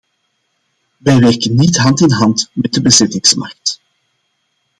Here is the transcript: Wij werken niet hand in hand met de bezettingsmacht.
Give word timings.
Wij 0.97 1.19
werken 1.19 1.55
niet 1.55 1.77
hand 1.77 2.01
in 2.01 2.11
hand 2.11 2.49
met 2.53 2.73
de 2.73 2.81
bezettingsmacht. 2.81 3.81